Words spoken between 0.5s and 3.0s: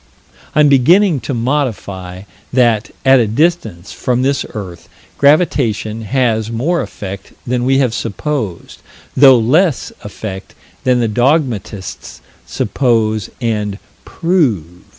I'm beginning to modify: that,